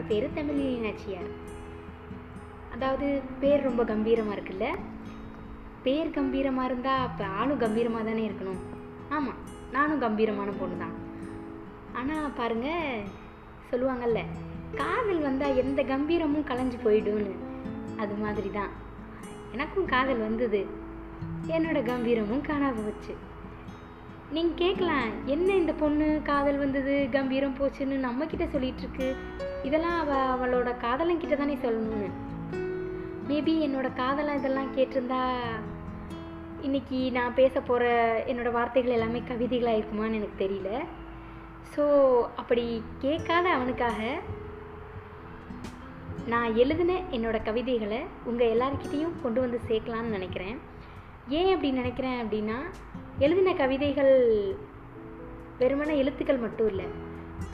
அவரோட 0.00 0.12
பேர் 0.12 0.36
தமிழினி 0.36 0.76
நாச்சியார் 0.84 1.30
அதாவது 2.74 3.06
பேர் 3.40 3.64
ரொம்ப 3.66 3.82
கம்பீரமாக 3.90 4.34
இருக்குல்ல? 4.36 4.66
பேர் 5.86 6.14
கம்பீரமாக 6.16 6.68
இருந்தால் 6.68 7.02
அப்போ 7.06 7.24
ஆளும் 7.38 7.60
கம்பீரமாக 7.62 8.04
தானே 8.08 8.22
இருக்கணும். 8.28 8.60
ஆமாம் 9.16 9.40
நானும் 9.74 10.02
கம்பீரமான 10.04 10.50
பொண்ணு 10.60 10.76
தான். 10.82 10.94
ஆனால் 12.00 12.34
பாருங்கள் 12.38 13.04
சொல்லுவாங்கல்ல 13.70 14.22
காதல் 14.80 15.22
வந்தால் 15.28 15.60
எந்த 15.62 15.82
கம்பீரமும் 15.92 16.48
கலைஞ்சு 16.50 16.78
போயிடும்னு. 16.86 17.34
அது 18.02 18.16
மாதிரி 18.24 18.52
தான் 18.58 18.72
எனக்கும் 19.56 19.90
காதல் 19.94 20.26
வந்தது. 20.26 20.62
என்னோட 21.56 21.78
கம்பீரமும் 21.92 22.46
காணாமல் 22.50 22.86
போச்சு. 22.88 23.14
நீங்கள் 24.34 24.58
கேட்கலாம் 24.60 25.08
என்ன 25.26 25.48
இந்த 25.54 25.72
பொண்ணு 25.72 26.06
காதல் 26.22 26.58
வந்தது 26.58 26.92
கம்பீரம் 27.12 27.56
போச்சுன்னு 27.60 27.96
நம்ம 28.04 28.24
சொல்லிகிட்ருக்கு 28.24 29.08
இதெல்லாம் 29.62 29.96
அவள் 30.02 30.28
அவளோட 30.34 30.70
காதலன்கிட்ட 30.84 31.36
தானே 31.36 31.56
சொல்லணும்னு. 31.64 32.08
மேபி 33.28 33.54
என்னோட 33.66 33.88
காதலை 33.94 34.34
இதெல்லாம் 34.34 34.70
கேட்டிருந்தா 34.76 35.20
இன்னைக்கு 36.62 36.98
நான் 37.18 37.34
பேச 37.34 37.54
போகிற 37.60 37.84
என்னோடய 38.30 38.56
வார்த்தைகள் 38.58 38.96
எல்லாமே 38.98 39.22
கவிதைகளாக 39.30 39.78
இருக்குமான்னு 39.78 40.18
எனக்கு 40.20 40.42
தெரியல. 40.44 40.70
ஸோ 41.74 41.84
அப்படி 42.36 42.82
கேட்காத 42.98 43.46
அவனுக்காக 43.50 44.00
நான் 46.26 46.56
எழுதின 46.56 46.92
என்னோடய 47.16 47.46
கவிதைகளை 47.48 48.00
உங்கள் 48.24 48.52
எல்லாருக்கிட்டேயும் 48.54 49.20
கொண்டு 49.22 49.40
வந்து 49.40 49.60
சேர்க்கலான்னு 49.70 50.16
நினைக்கிறேன். 50.18 50.58
ஏன் 51.38 51.48
அப்படி 51.48 51.70
நினைக்கிறேன் 51.70 52.18
அப்படின்னா 52.22 52.58
எழுதின 53.18 53.50
கவிதைகள் 53.54 54.14
வெறுமன 55.58 55.96
எழுத்துக்கள் 55.96 56.38
மட்டும் 56.38 56.68
இல்லை. 56.68 56.86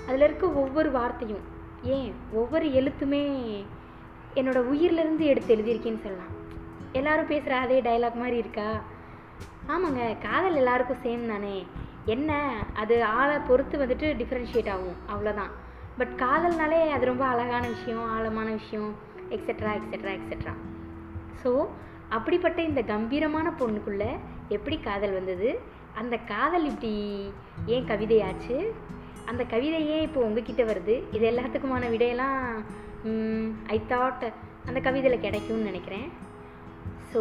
அதில் 0.06 0.20
இருக்க 0.20 0.46
ஒவ்வொரு 0.62 0.90
வார்த்தையும் 0.90 1.44
ஏன் 1.82 2.12
ஒவ்வொரு 2.32 2.66
எழுத்துமே 2.68 3.22
என்னோட 4.34 4.58
உயிர்லேருந்து 4.72 5.24
எடுத்து 5.32 5.56
எழுதியிருக்கேன்னு 5.56 6.00
சொல்லலாம். 6.00 6.32
எல்லாரும் 6.92 7.26
பேசுகிற 7.26 7.56
அதே 7.56 7.80
டைலாக் 7.80 8.14
மாதிரி 8.14 8.36
இருக்கா? 8.36 8.68
ஆமாங்க 9.68 10.18
காதல் 10.18 10.54
எல்லாருக்கும் 10.54 11.04
சேம் 11.04 11.26
தானே. 11.26 11.66
என்ன? 12.04 12.30
அது 12.74 13.04
ஆளை 13.04 13.36
பொறுத்து 13.38 13.78
வந்துட்டு 13.78 14.08
டிஃப்ரென்ஷியேட் 14.22 14.70
ஆகும் 14.70 14.98
அவ்வளோதான் 15.08 15.52
பட் 15.98 16.14
காதல்னாலே 16.16 16.80
அது 16.90 17.04
ரொம்ப 17.06 17.24
அழகான 17.24 17.68
விஷயம் 17.68 18.04
ஆழமான 18.04 18.48
விஷயம் 18.50 18.90
எக்ஸெட்ரா 19.30 19.70
எக்ஸெட்ரா 19.78 20.12
எக்ஸெட்ரா 20.18 20.54
ஸோ 21.42 21.50
அப்படிப்பட்ட 22.16 22.58
இந்த 22.70 22.80
கம்பீரமான 22.92 23.46
பொண்ணுக்குள்ளே 23.60 24.10
எப்படி 24.56 24.76
காதல் 24.88 25.16
வந்தது? 25.18 25.48
அந்த 26.00 26.14
காதல் 26.32 26.66
இப்படி 26.70 26.92
ஏன் 27.74 27.88
கவிதையாச்சு? 27.90 28.56
அந்த 29.30 29.42
கவிதை 29.52 29.80
ஏன் 29.94 30.04
இப்போ 30.06 30.20
உங்ககிட்ட 30.26 30.62
வருது? 30.68 30.94
இது 31.16 31.24
எல்லாத்துக்குமான 31.30 31.88
விடையெல்லாம் 31.94 32.38
ஐ 33.74 33.78
தாட் 33.92 34.26
அந்த 34.68 34.78
கவிதையில் 34.86 35.24
கிடைக்கும்னு 35.24 35.68
நினைக்கிறேன். 35.70 36.06
ஸோ 37.12 37.20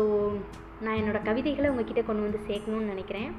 நான் 0.83 0.99
என்னோடய 1.01 1.27
கவிதைகளை 1.29 1.67
உங்ககிட்ட 1.71 2.01
கொண்டு 2.07 2.25
வந்து 2.27 2.41
சேர்க்கணும்னு 2.49 2.93
நினைக்கிறேன். 2.93 3.31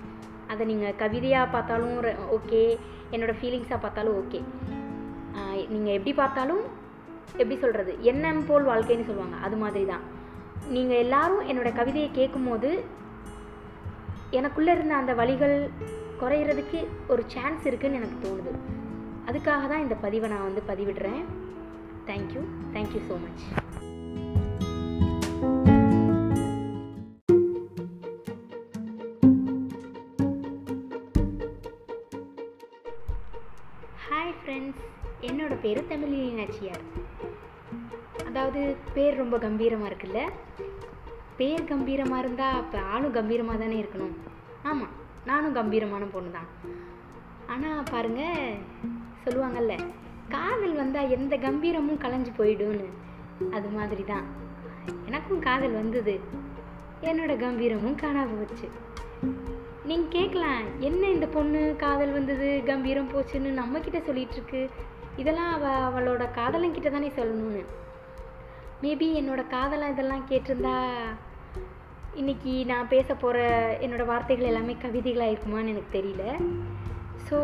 அதை 0.53 0.63
நீங்கள் 0.71 0.99
கவிதையாக 1.05 1.53
பார்த்தாலும் 1.55 1.97
ஓகே 2.39 2.63
என்னோடய 3.15 3.39
ஃபீலிங்ஸாக 3.41 3.79
பார்த்தாலும் 3.85 4.19
ஓகே 4.23 4.41
நீங்கள் 5.73 5.97
எப்படி 5.99 6.13
பார்த்தாலும் 6.21 6.63
எப்படி 7.41 7.57
சொல்கிறது 7.63 7.93
எண்ணம் 8.11 8.45
போல் 8.49 8.69
வாழ்க்கைன்னு 8.71 9.09
சொல்லுவாங்க. 9.09 9.39
அது 9.47 9.57
மாதிரி 9.63 9.87
தான் 9.93 10.05
நீங்கள் 10.75 11.01
எல்லாரும் 11.05 11.47
என்னோட 11.51 11.69
கவிதையை 11.77 12.09
கேட்கும்போது 12.17 12.71
எனக்குள்ளே 14.39 14.73
இருந்த 14.77 14.95
அந்த 15.01 15.13
வழிகள் 15.21 15.55
குறையிறதுக்கு 16.21 16.79
ஒரு 17.13 17.23
சான்ஸ் 17.35 17.67
இருக்குன்னு 17.71 17.99
எனக்கு 18.01 18.19
தோணுது. 18.25 18.53
அதுக்காக 19.29 19.69
தான் 19.73 19.85
இந்த 19.85 19.97
பதிவை 20.05 20.29
நான் 20.33 20.47
வந்து 20.49 20.63
பதிவிடுறேன். 20.71 21.23
Thank you 22.11 22.43
thank you 22.75 23.01
so 23.09 23.17
much 23.25 23.45
hi 34.09 34.35
friends 34.41 34.83
என்னோடய 35.29 35.63
பேர் 35.67 35.89
தமிழினி 35.93 36.33
நாச்சியார். 36.41 36.85
அதாவது 38.29 38.61
பேர் 38.99 39.21
ரொம்ப 39.23 39.37
கம்பீரமாக 39.47 39.91
இருக்குல்ல? 39.93 40.23
பேர் 41.39 41.71
கம்பீரமாக 41.71 42.23
இருந்தால் 42.25 42.59
அப்போ 42.61 42.79
ஆளும் 42.95 43.17
கம்பீரமாக 43.19 43.59
தானே 43.63 43.77
இருக்கணும். 43.83 44.15
ஆமாம் 44.71 44.95
நானும் 45.31 45.57
கம்பீரமான 45.59 46.05
பொண்ணு 46.15 46.31
தான் 46.39 46.51
ஆனால் 47.53 47.89
பாருங்கள் 47.93 48.59
சொல்லுவாங்கல்ல 49.25 49.75
காதல் 50.35 50.75
வந்தால் 50.83 51.13
எந்த 51.17 51.35
கம்பீரமும் 51.47 52.03
கலைஞ்சு 52.05 52.33
போயிடும்னு. 52.39 52.89
அது 53.57 53.69
மாதிரி 53.79 54.05
தான் 54.13 54.27
எனக்கும் 55.09 55.45
காதல் 55.47 55.79
வந்தது. 55.81 56.15
என்னோட 57.11 57.33
கம்பீரமும் 57.45 58.01
காணாம 58.03 58.37
போச்சு. 58.41 58.69
நீங்கள் 59.89 60.15
கேட்கலாம் 60.17 60.63
என்ன 60.89 61.03
இந்த 61.17 61.27
பொண்ணு 61.35 61.61
காதல் 61.85 62.15
வந்தது 62.19 62.49
கம்பீரம் 62.71 63.11
போச்சுன்னு 63.15 63.51
நம்ம 63.61 63.81
சொல்லிகிட்ருக்கு 64.09 64.61
இதெல்லாம் 65.23 65.53
அவ 65.57 65.67
அவளோட 65.89 66.23
காதலன் 66.39 66.75
கிட்ட 66.77 66.89
தானே 66.95 67.11
சொல்லணும்னு. 67.19 67.63
மேபி 68.83 69.07
என்னோடய 69.19 69.51
காதலாம் 69.51 69.93
இதெல்லாம் 69.93 70.25
கேட்டிருந்தா 70.31 70.75
இன்னைக்கு 72.15 72.53
நான் 72.67 72.89
பேச 72.89 73.15
போகிற 73.15 73.39
என்னோடய 73.81 74.07
வார்த்தைகள் 74.07 74.49
எல்லாமே 74.49 74.77
கவிதைகளாக 74.83 75.33
இருக்குமான்னு 75.33 75.73
எனக்கு 75.75 75.97
தெரியல. 75.99 76.25
ஸோ 77.29 77.39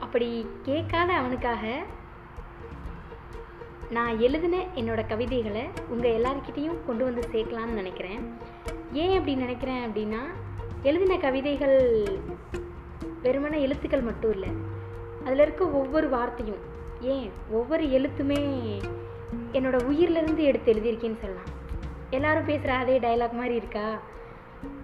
அப்படி 0.00 0.28
கேட்காத 0.62 1.12
அவனுக்காக 1.12 1.64
நான் 3.90 4.20
எழுதின 4.20 4.62
என்னோடய 4.74 5.06
கவிதைகளை 5.06 5.64
உங்கள் 5.88 6.16
எல்லாருக்கிட்டேயும் 6.18 6.78
கொண்டு 6.86 7.04
வந்து 7.04 7.24
சேர்க்கலான்னு 7.32 7.80
நினைக்கிறேன். 7.80 8.20
ஏன் 8.92 9.14
அப்படி 9.14 9.34
நினைக்கிறேன் 9.34 9.82
அப்படின்னா 9.86 10.22
எழுதின 10.82 11.18
கவிதைகள் 11.18 11.78
வெறுமன 13.22 13.60
எழுத்துக்கள் 13.60 14.08
மட்டும் 14.10 14.32
இல்லை 14.32 14.50
அதில் 15.24 15.38
இருக்க 15.38 15.64
ஒவ்வொரு 15.80 16.08
வார்த்தையும் 16.08 16.62
ஏன் 17.00 17.30
ஒவ்வொரு 17.50 17.84
எழுத்துமே 17.98 18.40
என்னோட 19.52 19.76
உயிர்லேருந்து 19.90 20.36
எடுத்து 20.36 20.72
எழுதியிருக்கேன்னு 20.72 21.20
சொல்லலாம். 21.20 21.50
எல்லாரும் 22.10 22.44
பேசுகிற 22.44 22.74
அதே 22.74 22.98
டைலாக் 22.98 23.32
மாதிரி 23.32 23.54
இருக்கா? 23.54 23.98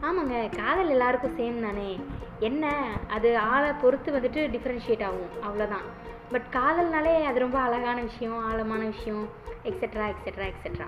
ஆமாங்க 0.01 0.57
காதல் 0.57 0.89
எல்லாருக்கும் 0.89 1.39
சேம் 1.39 1.61
தானே. 1.61 2.01
என்ன? 2.39 2.89
அது 3.09 3.39
ஆளை 3.39 3.73
பொறுத்து 3.73 4.13
வந்துட்டு 4.13 4.41
டிஃப்ரென்ஷியேட் 4.55 5.05
ஆகும் 5.05 5.33
அவ்வளோதான் 5.43 5.87
பட் 6.31 6.43
காதல்னாலே 6.53 7.23
அது 7.23 7.39
ரொம்ப 7.39 7.59
அழகான 7.59 8.01
விஷயம் 8.01 8.45
ஆழமான 8.45 8.85
விஷயம் 8.85 9.29
எக்ஸட்ரா 9.65 10.13
எக்ஸட்ரா 10.13 10.53
எக்ஸட்ரா 10.53 10.87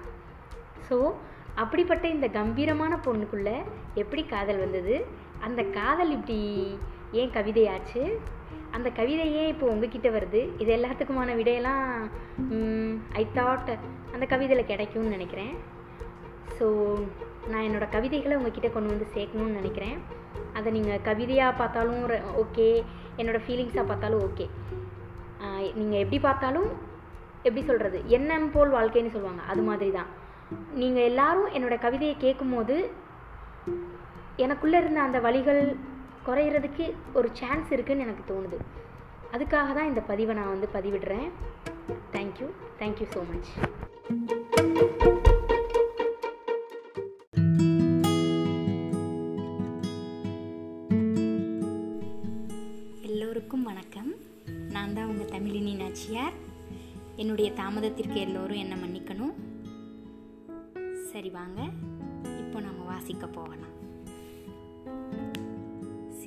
ஸோ 0.91 1.15
அப்படிப்பட்ட 1.55 2.09
இந்த 2.09 2.29
கம்பீரமான 2.29 2.99
பொண்ணுக்குள்ளே 3.05 3.63
எப்படி 3.95 4.25
காதல் 4.25 4.59
வந்தது? 4.59 5.07
அந்த 5.39 5.63
காதல் 5.63 6.11
இப்படி 6.11 6.79
ஏன் 7.13 7.31
கவிதையாச்சு? 7.31 8.19
அந்த 8.77 8.89
கவிதையே 8.99 9.43
இப்போ 9.53 9.67
உங்ககிட்ட 9.73 10.09
வருது. 10.17 10.41
இது 10.63 10.71
எல்லாத்துக்குமான 10.77 11.35
விடையெல்லாம் 11.41 11.85
ஐ 13.21 13.23
தாட் 13.39 13.71
அந்த 14.15 14.25
கவிதையில் 14.33 14.71
கிடைக்கும்னு 14.71 15.15
நினைக்கிறேன். 15.17 15.55
ஸோ 16.59 16.67
நான் 17.51 17.65
என்னோடய 17.67 17.95
கவிதைகளை 17.95 18.35
உங்ககிட்ட 18.39 18.69
கொண்டு 18.75 18.93
வந்து 18.95 19.07
சேர்க்கணும்னு 19.17 19.59
நினைக்கிறேன். 19.61 19.97
அதை 20.59 20.69
நீங்கள் 20.77 21.05
கவிதையாக 21.09 21.59
பார்த்தாலும் 21.61 22.03
ஓகே 22.43 22.69
என்னோடய 23.21 23.45
ஃபீலிங்ஸாக 23.47 23.87
பார்த்தாலும் 23.91 24.25
ஓகே 24.29 24.47
நீங்கள் 25.79 26.03
எப்படி 26.03 26.19
பார்த்தாலும் 26.27 26.69
எப்படி 27.47 27.63
சொல்கிறது 27.71 27.99
எண்ணம் 28.17 28.53
போல் 28.53 28.77
வாழ்க்கைன்னு 28.77 29.15
சொல்லுவாங்க. 29.15 29.43
அது 29.53 29.63
மாதிரி 29.71 29.91
தான் 29.97 30.11
நீங்கள் 30.83 31.09
எல்லாரும் 31.11 31.51
என்னோட 31.57 31.77
கவிதையை 31.87 32.15
கேட்கும்போது 32.25 32.77
எனக்குள்ளே 34.45 34.79
இருந்த 34.83 35.01
அந்த 35.07 35.19
வழிகள் 35.27 35.63
குறையிறதுக்கு 36.27 36.85
ஒரு 37.19 37.29
சான்ஸ் 37.39 37.71
இருக்குன்னு 37.75 38.05
எனக்கு 38.05 38.25
தோணுது. 38.31 38.59
அதுக்காக 39.35 39.73
தான் 39.79 39.91
இந்த 39.91 40.03
பதிவை 40.11 40.35
நான் 40.39 40.53
வந்து 40.55 40.69
பதிவிடுறேன். 40.77 41.29
Thank you 42.15 42.49
thank you 42.81 43.07
so 43.15 43.23
much 43.31 43.51
எல்லோருக்கும் 53.09 53.67
வணக்கம். 53.71 54.11
நான் 54.75 54.97
தான் 54.97 55.11
உங்கள் 55.13 55.33
தமிழினி 55.35 55.75
நாச்சியார். 55.83 56.37
என்னுடைய 57.23 57.51
தாமதத்திற்கு 57.61 58.19
எல்லோரும் 58.27 58.63
என்னை 58.65 58.79
மன்னிக்கணும். 58.85 59.35
சரி 61.13 61.33
வாங்க 61.39 61.61
இப்போ 62.43 62.59
நம்ம 62.69 62.81
வாசிக்க 62.93 63.27
போகலாம். 63.39 63.75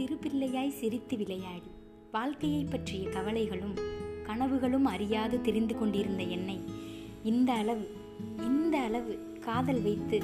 சிறு 0.08 0.20
பிள்ளையாய் 0.20 0.70
சிரித்து 0.70 1.18
விளையாடி 1.18 1.62
வாழ்க்கையை 2.12 2.64
பற்றிய 2.64 3.10
கவலைகளும் 3.10 3.74
கனவுகளும் 4.24 4.86
அறியாது 4.86 5.42
தெரிந்து 5.42 5.78
கொண்டிருந்த 5.78 6.24
என்னை 6.24 6.64
இந்த 7.24 7.54
அளவு 7.54 7.86
இந்த 8.42 8.78
அளவு 8.80 9.14
காதல் 9.40 9.82
வைத்து 9.82 10.20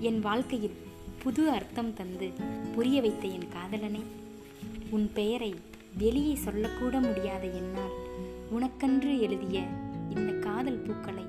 என் 0.00 0.20
வாழ்க்கையில் 0.20 0.76
புது 1.22 1.50
அர்த்தம் 1.50 1.94
தந்து 1.94 2.30
புரிய 2.74 3.00
வைத்த 3.00 3.28
என் 3.28 3.48
காதலனை 3.48 4.02
உன் 4.90 5.10
பெயரை 5.14 5.54
வெளியே 5.98 6.34
சொல்லக்கூட 6.34 7.00
முடியாத 7.00 7.46
என்னால் 7.46 7.96
உனக்கன்று 8.50 9.20
எழுதிய 9.20 9.60
இந்த 10.16 10.32
காதல் 10.32 10.78
பூக்களை 10.78 11.26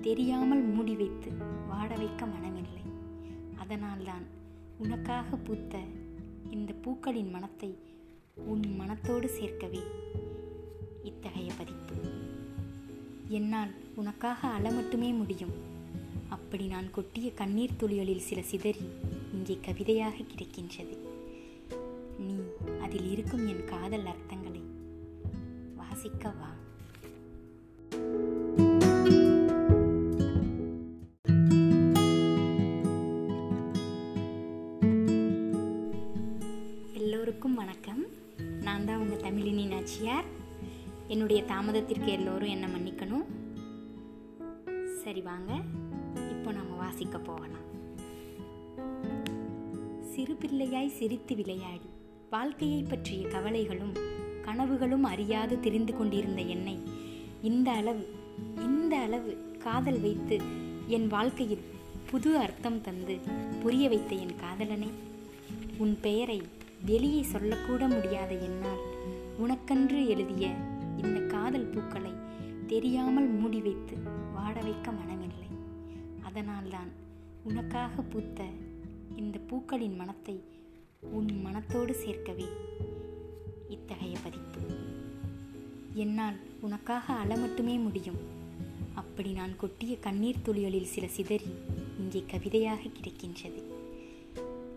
தெரியாமல் 0.00 0.62
மூடி 0.62 0.96
வைத்து 0.96 1.30
வாட 1.72 1.96
வைக்க 1.96 2.26
மனமில்லை. 2.26 2.86
அதனால்தான் 3.56 4.26
உனக்காக 4.78 5.36
பூத்த 5.36 5.78
இந்த 6.50 6.72
பூக்களின் 6.72 7.30
மனத்தை 7.30 7.78
உன் 8.36 8.62
மனத்தோடு 8.76 9.30
சேர்க்கவே. 9.40 9.80
இத்தகைய 11.02 11.52
பதிப்பு. 11.58 11.94
என்னால் 13.28 13.70
உனக்காக 13.94 14.48
அள 14.48 14.70
மட்டுமே 14.70 15.10
முடியும். 15.10 15.52
அப்படி 16.28 16.66
நான் 16.66 16.90
கொட்டிய 16.90 17.34
கண்ணீர் 17.34 17.76
துளிகளில் 17.76 18.18
சில 18.18 18.42
சிதறி 18.42 18.88
இங்கே 19.32 19.58
கவிதையாக 19.62 20.16
கிடைக்கின்றது. 20.16 20.96
நீ 22.18 22.36
அதில் 22.80 23.10
இருக்கும் 23.10 23.48
என் 23.48 23.64
காதல் 23.64 24.04
அர்த்தங்களை 24.04 24.62
வாசிக்க 25.76 26.28
வா. 26.30 26.50
அனைவருக்கும் 37.40 37.66
வணக்கம். 37.66 38.06
நான் 38.62 38.84
தான் 38.84 38.96
உங்கள் 38.96 39.20
தமிழினி 39.20 39.66
நாச்சியார். 39.66 40.24
என்னுடைய 41.08 41.42
தாமதத்திற்கு 41.42 42.06
எல்லோரும் 42.06 42.48
என்னை 42.48 42.68
மன்னிக்கணும். 42.68 43.24
சரி 45.04 45.20
வாங்க 45.20 45.52
இப்போ 46.30 46.52
நம்ம 46.52 46.76
வாசிக்க 46.76 47.18
போகலாம். 47.18 47.64
சிறு 50.02 50.36
பிள்ளையாய் 50.40 50.88
சிரித்து 50.88 51.36
விளையாடி 51.36 51.88
வாழ்க்கையை 52.30 52.82
பற்றிய 52.82 53.28
கவலைகளும் 53.28 53.92
கனவுகளும் 54.42 55.02
அறியாது 55.02 55.60
தெரிந்து 55.60 55.96
கொண்டிருந்த 55.96 56.42
என்னை 56.42 56.78
இந்த 57.42 57.70
அளவு 57.70 58.14
இந்த 58.58 58.96
அளவு 58.96 59.56
காதல் 59.58 60.00
வைத்து 60.00 60.40
என் 60.86 61.06
வாழ்க்கையில் 61.06 61.66
புது 62.10 62.36
அர்த்தம் 62.36 62.80
தந்து 62.80 63.18
புரிய 63.62 63.88
வைத்த 63.88 64.14
என் 64.14 64.40
காதலனே. 64.40 64.90
உன் 65.78 65.98
பெயரை 66.00 66.42
வெளியே 66.84 67.22
சொல்லக்கூட 67.22 67.88
முடியாத 67.88 68.34
என்னால் 68.34 68.82
உனக்கென்று 69.38 70.06
எழுதிய 70.06 70.46
இந்த 70.96 71.20
காதல் 71.20 71.66
பூக்களை 71.66 72.12
தெரியாமல் 72.66 73.28
மூடி 73.28 73.60
வைத்து 73.60 73.96
வாட 74.36 74.62
வைக்க 74.62 74.90
மனமில்லை. 74.90 75.50
அதனால்தான் 76.22 76.90
உனக்காக 77.44 78.02
பூத்த 78.02 78.44
இந்த 79.16 79.38
பூக்களின் 79.38 79.96
மனத்தை 79.96 80.44
உன் 81.00 81.40
மனத்தோடு 81.42 81.92
சேர்க்கவே 82.06 82.48
இத்தகைய 83.68 84.16
பதிப்பு. 84.22 84.60
என்னால் 85.94 86.36
உனக்காக 86.60 87.12
அழ 87.12 87.36
மட்டுமே 87.36 87.76
முடியும். 87.76 88.20
அப்படி 88.94 89.32
நான் 89.32 89.56
கொட்டிய 89.56 89.98
கண்ணீர் 89.98 90.44
துளிகளில் 90.44 90.92
சில 90.94 91.06
சிதறி 91.06 91.50
இங்கே 91.98 92.24
கவிதையாக 92.26 92.82
கிடைக்கின்றது. 92.82 93.62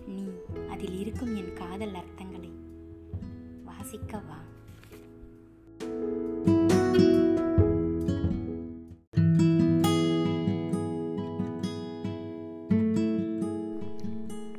நீ 0.08 0.28
அதில் 0.70 1.00
இருக்கும் 1.00 1.36
என் 1.36 1.54
காதல் 1.54 1.94
அர்த்தங்களை 1.94 2.50
வாசிக்க 3.64 4.22
வா. 4.28 4.42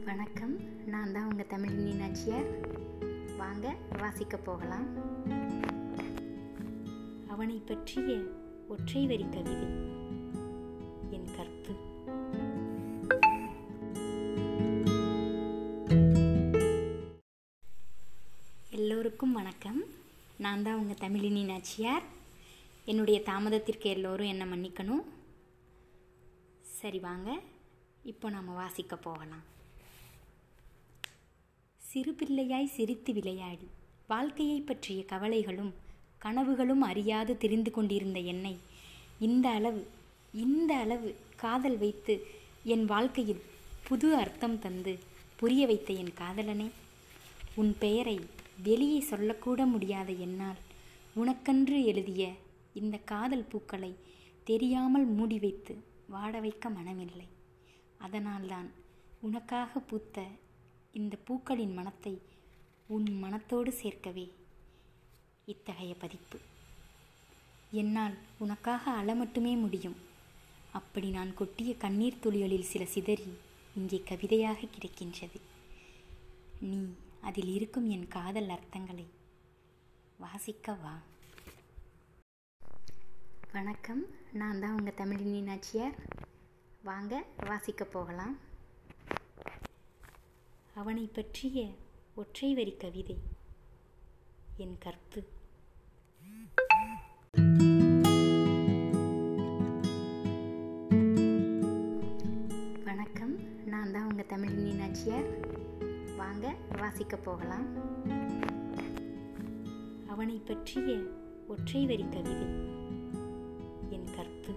வணக்கம். 0.05 0.61
நான் 0.87 1.13
தான் 1.13 1.31
உங்கள் 1.31 1.47
தமிழினி 1.47 1.97
நாச்சியார் 1.97 2.47
வாங்க 3.37 3.75
வாசிக்க 3.99 4.37
போகலாம். 4.37 4.87
அவனை 7.29 7.63
பற்றிய 7.67 8.19
ஒற்றை 8.69 9.07
வரி 9.07 9.27
கவிதை. 9.31 9.93
நான் 20.39 20.63
தான் 20.63 20.75
உங்கள் 20.75 21.01
தமிழினி 21.01 21.45
நாச்சியார். 21.45 22.03
என்னுடைய 22.85 23.21
தாமதத்திற்கு 23.21 23.91
எல்லோரும் 23.91 24.27
என்னை 24.27 24.47
மன்னிக்கணும். 24.47 25.05
சரி 26.61 26.99
வாங்க. 26.99 27.41
இப்போ 28.05 28.31
நாம் 28.31 28.55
வாசிக்க 28.55 28.97
போகலாம். 28.97 29.43
சிறு 31.79 32.13
பிள்ளையாய் 32.13 32.65
சிரித்து 32.65 33.13
விளையாடி 33.13 33.67
வாழ்க்கையை 34.07 34.61
பற்றிய 34.61 35.05
கவலைகளும் 35.05 35.75
கனவுகளும் 36.19 36.81
அறியாது 36.81 37.37
தெரிந்து 37.37 37.71
கொண்டிருந்த 37.71 38.19
என்னை 38.19 38.59
இந்த 39.19 39.49
அளவு 39.49 39.91
இந்த 40.35 40.77
அளவு 40.77 41.17
காதல் 41.37 41.79
வைத்து 41.79 42.27
என் 42.65 42.85
வாழ்க்கையில் 42.85 43.43
புது 43.89 44.15
அர்த்தம் 44.15 44.59
தந்து 44.59 44.99
புரிய 45.37 45.67
வைத்த 45.67 45.93
என் 45.93 46.15
காதலனே. 46.19 46.71
உன் 47.55 47.77
பெயரை 47.79 48.21
வெளியே 48.63 49.01
சொல்லக்கூட 49.01 49.67
முடியாத 49.67 50.13
என்னால் 50.13 50.57
உனக்கென்று 51.17 51.85
எழுதிய 51.85 52.33
இந்த 52.75 52.97
காதல் 52.99 53.45
பூக்களை 53.45 53.95
தெரியாமல் 54.45 55.05
மூடி 55.05 55.39
வைத்து 55.39 55.75
வாட 56.11 56.41
வைக்க 56.41 56.71
மனமில்லை. 56.71 57.29
அதனால்தான் 57.99 58.71
உனக்காக 59.21 59.79
பூத்த 59.79 60.23
இந்த 60.93 61.17
பூக்களின் 61.25 61.75
மனத்தை 61.75 62.21
உன் 62.87 63.19
மனத்தோடு 63.19 63.71
சேர்க்கவே 63.83 64.31
இத்தகைய 65.45 65.95
பதிப்பு. 65.95 66.39
என்னால் 67.71 68.15
உனக்காக 68.39 68.91
அழ 68.91 69.15
மட்டுமே 69.15 69.57
முடியும். 69.57 69.97
அப்படி 70.73 71.09
நான் 71.09 71.35
கொட்டிய 71.35 71.77
கண்ணீர் 71.77 72.23
துளிகளில் 72.23 72.71
சில 72.73 72.85
சிதறி 72.85 73.33
இங்கே 73.77 74.03
கவிதையாக 74.05 74.69
கிடைக்கின்றது. 74.75 75.41
நீ 76.61 76.81
அதில் 77.29 77.49
இருக்கும் 77.49 77.87
என் 77.89 78.09
காதல் 78.09 78.49
அர்த்தங்களை 78.49 79.07
வாசிக்க 80.17 80.73
வா. 80.73 80.95
வணக்கம். 83.53 84.03
நான் 84.33 84.61
தான் 84.61 84.77
உங்கள் 84.79 84.99
தமிழினி 85.01 85.43
நாச்சியார் 85.43 85.97
வாங்க 86.83 87.23
வாசிக்க 87.47 87.85
போகலாம். 87.85 88.39
அவனை 90.75 91.11
பற்றிய 91.13 91.67
ஒற்றை 92.15 92.55
வரி 92.55 92.77
கவிதை. 92.77 93.17
என் 94.57 94.79
கற்பு 94.79 95.23
வணக்கம். 102.85 103.35
நான் 103.65 103.93
தான் 103.93 104.09
உங்கள் 104.11 104.33
தமிழினி 104.35 104.75
நாச்சியார் 104.83 105.54
வாங்க 106.45 106.81
வாசிக்க 106.81 107.17
போகலாம். 107.17 107.67
அவனை 110.09 110.37
பற்றிய 110.45 110.97
ஒற்றை 111.49 111.83
வரி 111.87 112.05
கவிதை. 112.11 112.49
என் 113.95 114.11
கற்பு 114.17 114.53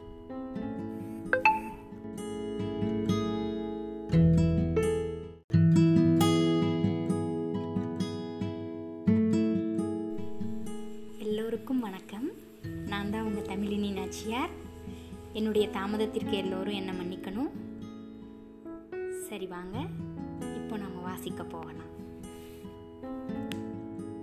எல்லோருக்கும் 11.18 11.80
வணக்கம். 11.80 12.30
நான் 12.88 13.12
தான் 13.12 13.22
உங்கள் 13.22 13.50
தமிழினி 13.52 13.92
நாச்சியார். 13.94 14.56
என்னுடைய 15.34 15.68
தாமதத்திற்கு 15.70 16.36
எல்லோரும் 16.38 16.80
என்னை 16.82 16.96
மன்னிக்கணும். 17.00 17.47
நாம் 21.38 21.50
போகலாம். 21.50 21.92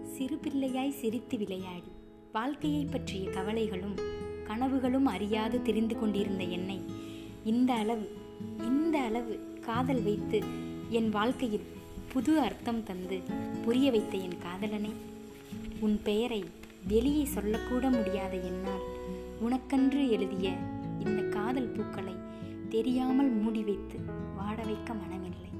சிறு 0.05 0.41
பிள்ளையாய் 0.43 0.91
சிரித்து 0.91 1.39
விளையாடி 1.39 1.91
வாழ்க்கையை 2.33 2.85
பற்றிய 2.85 3.31
கவலைகளும் 3.31 3.95
கனவுகளும் 4.47 5.07
அறியாது 5.07 5.63
தெரிந்து 5.63 5.99
கொண்டிருந்த 5.99 6.45
என்னை 6.45 6.83
இந்த 7.45 7.73
அளவு 7.75 8.17
இந்த 8.63 8.99
அளவு 8.99 9.59
காதல் 9.61 10.03
வைத்து 10.03 10.43
என் 10.91 11.11
வாழ்க்கையில் 11.11 11.67
புது 12.13 12.39
அர்த்தம் 12.39 12.83
தந்து 12.83 13.23
புரிய 13.65 13.91
வைத்த 13.91 14.19
என் 14.19 14.39
காதலனே 14.39 14.93
உன் 15.81 16.01
பெயரை 16.03 16.45
வெளியே 16.89 17.25
சொல்லக்கூட 17.25 17.91
முடியாத 17.91 18.37
என்னால் 18.37 18.85
உனக்கென்று 19.41 20.11
எழுதிய 20.11 20.51
இந்த 21.05 21.23
காதல் 21.23 21.69
பூக்களை 21.69 22.15
தெரியாமல் 22.69 23.31
மூடி 23.31 23.63
வைத்து 23.63 23.99
வாட 24.39 24.65
வைக்க 24.65 24.95
மனமில்லை. 24.95 25.53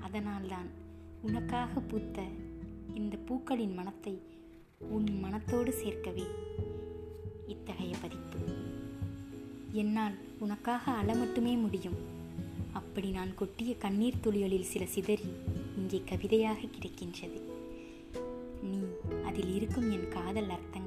அதனால்தான் 0.00 0.68
உனக்காக 1.22 1.80
பூத்த 1.80 2.22
இந்த 2.94 3.16
பூக்களின் 3.16 3.74
மனத்தை 3.74 4.22
உன் 4.88 5.18
மனத்தோடு 5.20 5.74
சேர்க்கவே 5.84 6.24
இத்தகைய 7.46 7.96
பதிப்பு. 8.02 8.38
என்னால் 9.72 10.14
உனக்காக 10.38 10.92
அழ 10.92 11.14
மட்டுமே 11.14 11.54
முடியும். 11.54 11.98
அப்படி 12.72 13.10
நான் 13.10 13.34
கொட்டிய 13.34 13.76
கண்ணீர் 13.78 14.20
துளிகளில் 14.20 14.70
சில 14.72 14.86
சிதறி 14.86 15.28
இங்கே 15.76 16.02
கவிதையாக 16.04 16.60
கிடைக்கின்றது. 16.60 17.40
நீ 18.62 18.78
அதில் 19.24 19.54
இருக்கும் 19.54 19.90
என் 19.90 20.08
காதல் 20.08 20.48
அர்த்தம் 20.48 20.79